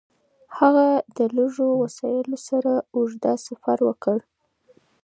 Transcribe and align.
هغه 0.57 0.87
د 1.17 1.19
لږو 1.35 1.67
وسایلو 1.83 2.37
سره 2.47 2.71
اوږد 2.95 3.23
سفر 3.47 3.77
وکړ. 3.87 4.17